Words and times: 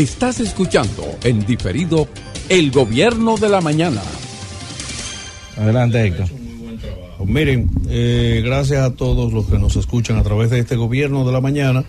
Estás 0.00 0.40
escuchando 0.40 1.04
en 1.24 1.44
diferido 1.44 2.08
El 2.48 2.70
Gobierno 2.70 3.36
de 3.36 3.50
la 3.50 3.60
Mañana. 3.60 4.00
Adelante, 5.58 6.06
Héctor. 6.06 6.26
Pues 7.18 7.28
miren, 7.28 7.70
eh, 7.86 8.40
gracias 8.42 8.80
a 8.80 8.94
todos 8.94 9.30
los 9.30 9.44
que 9.44 9.58
nos 9.58 9.76
escuchan 9.76 10.16
a 10.16 10.22
través 10.22 10.48
de 10.48 10.60
este 10.60 10.76
Gobierno 10.76 11.26
de 11.26 11.32
la 11.32 11.42
Mañana 11.42 11.84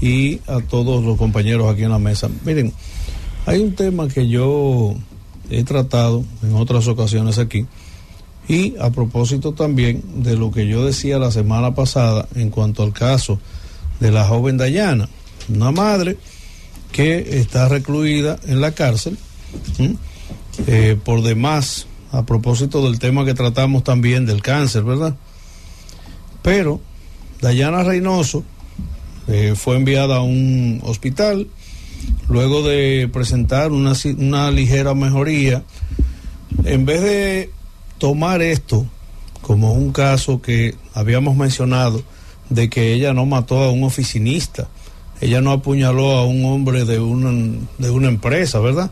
y 0.00 0.40
a 0.46 0.60
todos 0.60 1.04
los 1.04 1.18
compañeros 1.18 1.70
aquí 1.70 1.82
en 1.82 1.90
la 1.90 1.98
mesa. 1.98 2.30
Miren, 2.46 2.72
hay 3.44 3.60
un 3.60 3.74
tema 3.74 4.08
que 4.08 4.26
yo 4.26 4.94
he 5.50 5.62
tratado 5.62 6.24
en 6.42 6.54
otras 6.54 6.88
ocasiones 6.88 7.38
aquí 7.38 7.66
y 8.48 8.76
a 8.78 8.88
propósito 8.88 9.52
también 9.52 10.02
de 10.22 10.38
lo 10.38 10.50
que 10.52 10.66
yo 10.66 10.86
decía 10.86 11.18
la 11.18 11.30
semana 11.30 11.74
pasada 11.74 12.26
en 12.34 12.48
cuanto 12.48 12.82
al 12.82 12.94
caso 12.94 13.38
de 14.00 14.10
la 14.10 14.24
joven 14.24 14.56
Dayana, 14.56 15.06
una 15.50 15.70
madre 15.70 16.16
que 16.92 17.40
está 17.40 17.68
recluida 17.68 18.38
en 18.46 18.60
la 18.60 18.72
cárcel 18.72 19.18
eh, 20.66 20.96
por 21.02 21.22
demás 21.22 21.86
a 22.12 22.24
propósito 22.24 22.84
del 22.84 22.98
tema 22.98 23.24
que 23.24 23.34
tratamos 23.34 23.84
también 23.84 24.26
del 24.26 24.42
cáncer, 24.42 24.84
¿verdad? 24.84 25.16
Pero 26.42 26.80
Dayana 27.40 27.82
Reynoso 27.82 28.44
eh, 29.28 29.54
fue 29.56 29.76
enviada 29.76 30.16
a 30.16 30.22
un 30.22 30.80
hospital 30.84 31.48
luego 32.28 32.62
de 32.62 33.08
presentar 33.12 33.72
una, 33.72 33.94
una 34.18 34.50
ligera 34.50 34.94
mejoría. 34.94 35.64
En 36.64 36.84
vez 36.84 37.00
de 37.00 37.50
tomar 37.98 38.42
esto 38.42 38.86
como 39.40 39.72
un 39.72 39.92
caso 39.92 40.42
que 40.42 40.74
habíamos 40.94 41.36
mencionado 41.36 42.02
de 42.50 42.68
que 42.68 42.92
ella 42.92 43.14
no 43.14 43.26
mató 43.26 43.62
a 43.62 43.70
un 43.70 43.84
oficinista, 43.84 44.68
ella 45.22 45.40
no 45.40 45.52
apuñaló 45.52 46.12
a 46.12 46.26
un 46.26 46.44
hombre 46.44 46.84
de 46.84 47.00
una, 47.00 47.58
de 47.78 47.90
una 47.90 48.08
empresa, 48.08 48.58
¿verdad? 48.58 48.90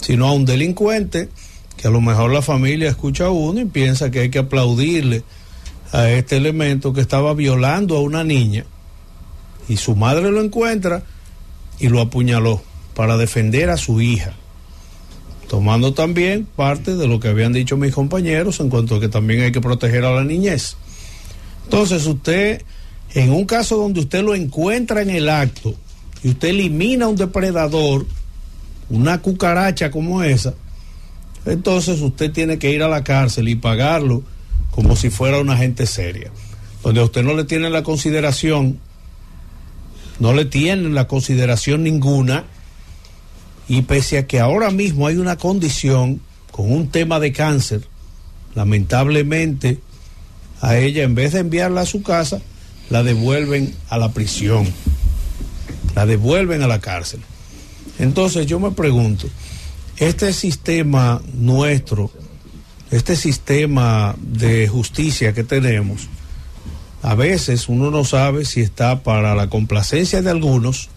Sino 0.00 0.26
a 0.26 0.32
un 0.32 0.44
delincuente 0.44 1.28
que 1.76 1.88
a 1.88 1.90
lo 1.90 2.00
mejor 2.00 2.32
la 2.32 2.42
familia 2.42 2.88
escucha 2.88 3.26
a 3.26 3.30
uno 3.30 3.60
y 3.60 3.66
piensa 3.66 4.10
que 4.10 4.20
hay 4.20 4.30
que 4.30 4.38
aplaudirle 4.38 5.22
a 5.92 6.10
este 6.10 6.36
elemento 6.36 6.92
que 6.92 7.00
estaba 7.00 7.32
violando 7.34 7.96
a 7.96 8.00
una 8.00 8.24
niña 8.24 8.64
y 9.68 9.76
su 9.76 9.94
madre 9.94 10.30
lo 10.32 10.42
encuentra 10.42 11.02
y 11.78 11.88
lo 11.88 12.00
apuñaló 12.00 12.62
para 12.94 13.16
defender 13.16 13.70
a 13.70 13.76
su 13.76 14.00
hija 14.00 14.34
tomando 15.48 15.94
también 15.94 16.44
parte 16.44 16.96
de 16.96 17.06
lo 17.06 17.20
que 17.20 17.28
habían 17.28 17.52
dicho 17.52 17.76
mis 17.76 17.94
compañeros 17.94 18.60
en 18.60 18.68
cuanto 18.68 18.96
a 18.96 19.00
que 19.00 19.08
también 19.08 19.42
hay 19.42 19.52
que 19.52 19.60
proteger 19.60 20.04
a 20.04 20.12
la 20.12 20.24
niñez. 20.24 20.76
Entonces 21.64 22.06
usted, 22.06 22.62
en 23.14 23.30
un 23.30 23.44
caso 23.44 23.76
donde 23.76 24.00
usted 24.00 24.22
lo 24.22 24.34
encuentra 24.34 25.02
en 25.02 25.10
el 25.10 25.28
acto 25.28 25.74
y 26.22 26.30
usted 26.30 26.48
elimina 26.48 27.08
un 27.08 27.16
depredador, 27.16 28.06
una 28.90 29.20
cucaracha 29.22 29.90
como 29.90 30.22
esa, 30.22 30.54
entonces 31.46 32.00
usted 32.00 32.32
tiene 32.32 32.58
que 32.58 32.70
ir 32.70 32.82
a 32.82 32.88
la 32.88 33.04
cárcel 33.04 33.48
y 33.48 33.54
pagarlo 33.54 34.22
como 34.70 34.96
si 34.96 35.10
fuera 35.10 35.38
una 35.38 35.56
gente 35.56 35.86
seria, 35.86 36.30
donde 36.82 37.00
a 37.00 37.04
usted 37.04 37.22
no 37.22 37.34
le 37.34 37.44
tiene 37.44 37.70
la 37.70 37.82
consideración, 37.82 38.78
no 40.18 40.32
le 40.32 40.44
tienen 40.44 40.94
la 40.94 41.06
consideración 41.06 41.84
ninguna 41.84 42.44
y 43.68 43.82
pese 43.82 44.18
a 44.18 44.26
que 44.26 44.40
ahora 44.40 44.70
mismo 44.70 45.06
hay 45.06 45.16
una 45.16 45.36
condición 45.36 46.20
con 46.50 46.72
un 46.72 46.88
tema 46.88 47.20
de 47.20 47.32
cáncer, 47.32 47.86
lamentablemente 48.54 49.78
a 50.60 50.76
ella 50.78 51.02
en 51.04 51.14
vez 51.14 51.32
de 51.32 51.40
enviarla 51.40 51.82
a 51.82 51.86
su 51.86 52.02
casa, 52.02 52.40
la 52.90 53.02
devuelven 53.02 53.74
a 53.88 53.98
la 53.98 54.12
prisión, 54.12 54.66
la 55.94 56.06
devuelven 56.06 56.62
a 56.62 56.66
la 56.66 56.80
cárcel. 56.80 57.20
Entonces 57.98 58.46
yo 58.46 58.60
me 58.60 58.70
pregunto, 58.72 59.28
este 59.96 60.32
sistema 60.32 61.22
nuestro, 61.34 62.10
este 62.90 63.16
sistema 63.16 64.14
de 64.20 64.68
justicia 64.68 65.32
que 65.32 65.44
tenemos, 65.44 66.08
a 67.02 67.14
veces 67.14 67.68
uno 67.68 67.90
no 67.90 68.04
sabe 68.04 68.44
si 68.44 68.60
está 68.60 69.02
para 69.02 69.34
la 69.34 69.48
complacencia 69.48 70.22
de 70.22 70.30
algunos 70.30 70.88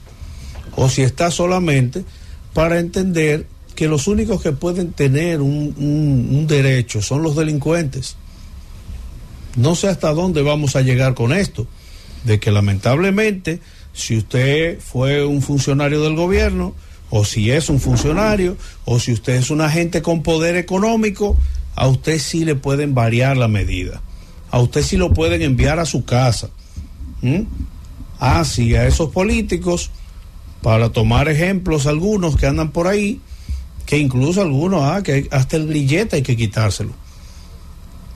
o 0.75 0.89
si 0.89 1.01
está 1.01 1.31
solamente 1.31 2.03
para 2.53 2.79
entender 2.79 3.47
que 3.75 3.87
los 3.87 4.07
únicos 4.07 4.41
que 4.41 4.51
pueden 4.51 4.91
tener 4.91 5.39
un, 5.39 6.45
derecho 6.47 7.01
son 7.01 7.21
los 7.21 7.35
delincuentes. 7.35 8.17
No 9.55 9.75
sé 9.75 9.87
hasta 9.87 10.13
dónde 10.13 10.41
vamos 10.41 10.75
a 10.75 10.81
llegar 10.81 11.13
con 11.13 11.31
esto, 11.31 11.67
de 12.23 12.39
que 12.39 12.51
lamentablemente, 12.51 13.59
si 13.93 14.17
usted 14.17 14.79
fue 14.79 15.25
un 15.25 15.41
funcionario 15.41 16.01
del 16.01 16.15
gobierno, 16.15 16.73
o 17.09 17.25
si 17.25 17.51
es 17.51 17.69
un 17.69 17.79
funcionario, 17.79 18.57
o 18.85 18.99
si 18.99 19.11
usted 19.13 19.33
es 19.33 19.49
un 19.49 19.61
agente 19.61 20.01
con 20.01 20.21
poder 20.21 20.55
económico, 20.55 21.37
a 21.75 21.87
usted 21.87 22.19
sí 22.19 22.45
le 22.45 22.55
pueden 22.55 22.93
variar 22.93 23.37
la 23.37 23.47
medida. 23.47 24.01
A 24.51 24.59
usted 24.59 24.83
sí 24.83 24.97
lo 24.97 25.13
pueden 25.13 25.41
enviar 25.41 25.79
a 25.79 25.85
su 25.85 26.05
casa. 26.05 26.49
¿Mm? 27.21 27.41
Ah, 28.19 28.43
sí, 28.43 28.75
a 28.75 28.87
esos 28.87 29.09
políticos 29.09 29.91
para 30.61 30.89
tomar 30.89 31.29
ejemplos 31.29 31.87
algunos 31.87 32.35
que 32.35 32.47
andan 32.47 32.71
por 32.71 32.87
ahí, 32.87 33.21
que 33.85 33.97
incluso 33.97 34.41
algunos, 34.41 34.83
ah, 34.83 35.01
que 35.03 35.27
hasta 35.31 35.57
el 35.57 35.67
grillete 35.67 36.17
hay 36.17 36.21
que 36.21 36.35
quitárselo. 36.35 36.91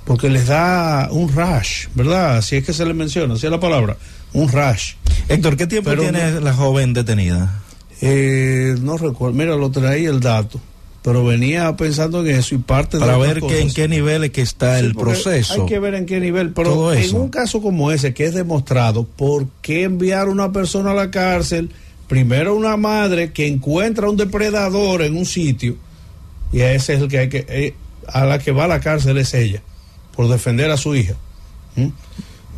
Porque 0.05 0.29
les 0.29 0.47
da 0.47 1.09
un 1.11 1.33
rash, 1.33 1.87
¿verdad? 1.95 2.37
Así 2.37 2.57
es 2.57 2.65
que 2.65 2.73
se 2.73 2.85
le 2.85 2.93
menciona, 2.93 3.35
así 3.35 3.45
es 3.45 3.51
la 3.51 3.59
palabra, 3.59 3.97
un 4.33 4.49
rash. 4.49 4.95
Héctor, 5.29 5.55
¿qué 5.55 5.67
tiempo 5.67 5.93
tiene 5.95 6.41
la 6.41 6.53
joven 6.53 6.93
detenida? 6.93 7.61
Eh, 8.01 8.75
no 8.81 8.97
recuerdo, 8.97 9.37
mira, 9.37 9.55
lo 9.55 9.71
traí 9.71 10.05
el 10.05 10.19
dato, 10.19 10.59
pero 11.01 11.23
venía 11.23 11.73
pensando 11.77 12.19
en 12.19 12.35
eso 12.35 12.55
y 12.55 12.57
parte 12.57 12.99
Para 12.99 13.17
ver 13.17 13.39
que 13.39 13.61
en 13.61 13.73
qué 13.73 13.87
nivel 13.87 14.25
es 14.25 14.31
que 14.31 14.41
está 14.41 14.77
el 14.79 14.93
proceso. 14.93 15.53
Hay 15.53 15.65
que 15.67 15.79
ver 15.79 15.93
en 15.95 16.05
qué 16.05 16.19
nivel, 16.19 16.51
pero 16.51 16.93
en 16.93 17.15
un 17.15 17.29
caso 17.29 17.61
como 17.61 17.91
ese 17.91 18.13
que 18.13 18.25
es 18.25 18.33
demostrado, 18.33 19.05
¿por 19.05 19.47
qué 19.61 19.83
enviar 19.83 20.27
a 20.27 20.31
una 20.31 20.51
persona 20.51 20.91
a 20.91 20.95
la 20.95 21.11
cárcel? 21.11 21.69
primero 22.07 22.55
una 22.55 22.77
madre 22.77 23.31
que 23.31 23.47
encuentra 23.47 24.09
un 24.09 24.17
depredador 24.17 25.01
en 25.01 25.15
un 25.15 25.25
sitio 25.25 25.77
y 26.51 26.61
a 26.61 26.73
ese 26.73 26.93
es 26.93 27.01
el 27.01 27.07
que 27.07 27.17
hay 27.17 27.29
que 27.29 27.45
eh, 27.47 27.73
a 28.07 28.25
la 28.25 28.39
que 28.39 28.51
va 28.51 28.65
a 28.65 28.67
la 28.67 28.79
cárcel 28.79 29.17
es 29.17 29.33
ella 29.33 29.61
por 30.15 30.27
defender 30.27 30.71
a 30.71 30.77
su 30.77 30.95
hija. 30.95 31.15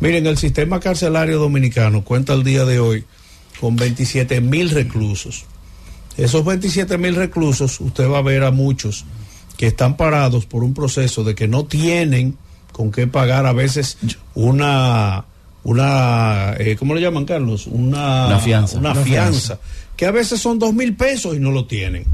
Miren, 0.00 0.26
el 0.26 0.36
sistema 0.36 0.80
carcelario 0.80 1.38
dominicano 1.38 2.04
cuenta 2.04 2.34
el 2.34 2.44
día 2.44 2.64
de 2.64 2.80
hoy 2.80 3.04
con 3.60 3.76
27 3.76 4.40
mil 4.40 4.70
reclusos. 4.70 5.44
Esos 6.16 6.44
27 6.44 6.98
mil 6.98 7.14
reclusos, 7.14 7.80
usted 7.80 8.08
va 8.08 8.18
a 8.18 8.22
ver 8.22 8.44
a 8.44 8.50
muchos 8.50 9.04
que 9.56 9.66
están 9.66 9.96
parados 9.96 10.46
por 10.46 10.64
un 10.64 10.74
proceso 10.74 11.24
de 11.24 11.34
que 11.34 11.48
no 11.48 11.64
tienen 11.64 12.36
con 12.72 12.90
qué 12.90 13.06
pagar 13.06 13.46
a 13.46 13.52
veces 13.52 13.96
una 14.34 15.24
una, 15.66 16.54
eh, 16.60 16.76
¿cómo 16.78 16.94
le 16.94 17.00
llaman, 17.00 17.24
Carlos? 17.24 17.66
Una, 17.66 18.38
fianza. 18.38 18.78
Una, 18.78 18.94
fianza, 18.94 19.58
que 19.96 20.06
a 20.06 20.12
veces 20.12 20.40
son 20.40 20.60
dos 20.60 20.72
mil 20.72 20.94
pesos 20.94 21.34
y 21.34 21.40
no 21.40 21.50
lo 21.50 21.66
tienen. 21.66 22.04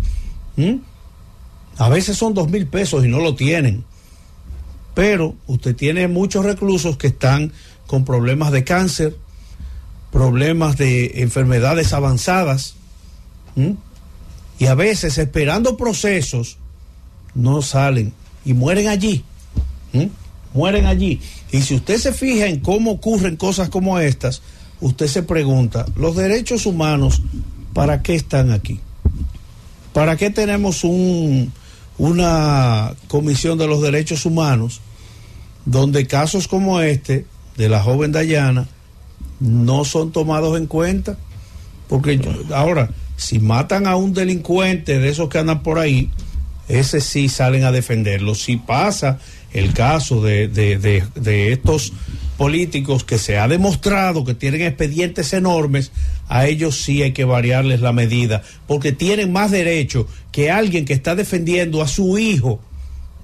¿Mm? 0.57 0.77
A 1.77 1.91
veces 1.91 2.17
son 2.17 2.33
dos 2.33 2.49
mil 2.49 2.67
pesos 2.67 3.05
y 3.05 3.09
no 3.09 3.21
lo 3.21 3.35
tienen. 3.35 3.85
Pero 4.95 5.35
usted 5.47 5.75
tiene 5.75 6.09
muchos 6.09 6.45
reclusos 6.45 6.97
que 6.97 7.09
están 7.09 7.53
con 7.87 8.05
problemas 8.05 8.53
de 8.53 8.65
cáncer, 8.65 9.17
problemas 10.11 10.77
de 10.77 11.23
enfermedades 11.23 11.93
avanzadas, 11.93 12.75
y 14.59 14.67
a 14.67 14.75
veces 14.75 15.19
esperando 15.19 15.77
procesos 15.77 16.59
no 17.35 17.63
salen 17.63 18.13
y 18.45 18.55
mueren 18.55 18.89
allí. 18.89 19.25
Mueren 20.55 20.87
allí. 20.87 21.21
Y 21.51 21.63
si 21.63 21.75
usted 21.75 21.99
se 21.99 22.13
fija 22.13 22.47
en 22.47 22.61
cómo 22.61 22.93
ocurren 22.93 23.37
cosas 23.37 23.69
como 23.69 23.99
estas, 23.99 24.43
usted 24.81 25.07
se 25.07 25.23
pregunta, 25.23 25.87
¿los 25.97 26.17
derechos 26.17 26.67
humanos 26.67 27.23
para 27.73 28.03
qué 28.03 28.15
están 28.15 28.51
aquí? 28.53 28.81
¿Para 29.93 30.17
qué 30.17 30.31
tenemos 30.31 30.85
un, 30.85 31.53
una 31.99 32.95
comisión 33.09 33.59
de 33.59 33.67
los 33.67 33.83
derechos 33.83 34.27
humanos 34.27 34.81
donde 35.65 36.07
casos 36.07 36.49
como 36.49 36.81
este 36.81 37.27
de 37.57 37.69
la 37.69 37.83
joven 37.83 38.13
Dayana 38.13 38.67
no 39.41 39.85
son 39.85 40.13
tomados 40.13 40.59
en 40.59 40.67
cuenta? 40.67 41.17
Porque 41.89 42.21
ahora, 42.55 42.91
si 43.17 43.39
matan 43.39 43.87
a 43.87 43.97
un 43.97 44.15
delincuente 44.15 44.99
de 44.99 45.09
esos 45.11 45.29
que 45.29 45.39
andan 45.39 45.63
por 45.63 45.79
ahí, 45.79 46.11
ese 46.69 47.01
sí 47.01 47.29
salen 47.29 47.65
a 47.65 47.73
defenderlo. 47.73 48.35
Si 48.35 48.57
pasa 48.57 49.19
el 49.53 49.75
caso 49.75 50.23
de, 50.23 50.49
de, 50.49 51.53
estos 51.53 51.93
políticos 52.43 53.05
que 53.05 53.19
se 53.19 53.39
ha 53.39 53.47
demostrado 53.47 54.25
que 54.25 54.35
tienen 54.35 54.63
expedientes 54.63 55.33
enormes, 55.33 55.93
a 56.27 56.47
ellos 56.47 56.83
sí 56.83 57.01
hay 57.01 57.13
que 57.13 57.25
variarles 57.25 57.81
la 57.81 57.93
medida, 57.93 58.43
porque 58.67 58.91
tienen 58.91 59.31
más 59.31 59.53
derecho 59.53 60.09
que 60.33 60.51
alguien 60.51 60.85
que 60.85 60.93
está 60.93 61.15
defendiendo 61.15 61.83
a 61.83 61.87
su 61.87 62.19
hijo 62.19 62.59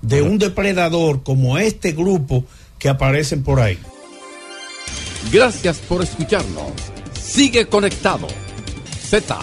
de 0.03 0.23
un 0.23 0.39
depredador 0.39 1.25
como 1.25 1.59
este 1.59 1.91
grupo 1.91 2.45
que 2.79 2.89
aparecen 2.89 3.43
por 3.43 3.59
ahí. 3.59 3.77
Gracias 5.33 5.79
por 5.79 6.05
escucharnos. 6.05 6.71
Sigue 7.21 7.67
conectado. 7.67 8.29
Z 9.03 9.37